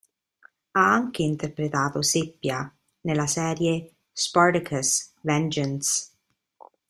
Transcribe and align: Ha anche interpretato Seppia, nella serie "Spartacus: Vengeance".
Ha 0.71 0.81
anche 0.91 1.21
interpretato 1.21 2.01
Seppia, 2.01 2.75
nella 3.01 3.27
serie 3.27 3.97
"Spartacus: 4.11 5.11
Vengeance". 5.21 6.09